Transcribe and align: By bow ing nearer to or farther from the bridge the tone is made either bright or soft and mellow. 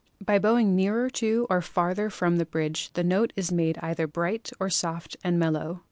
By 0.25 0.39
bow 0.39 0.57
ing 0.57 0.75
nearer 0.75 1.11
to 1.11 1.45
or 1.51 1.61
farther 1.61 2.09
from 2.09 2.37
the 2.37 2.45
bridge 2.47 2.91
the 2.93 3.03
tone 3.03 3.27
is 3.35 3.51
made 3.51 3.77
either 3.83 4.07
bright 4.07 4.49
or 4.59 4.67
soft 4.67 5.15
and 5.23 5.37
mellow. 5.37 5.79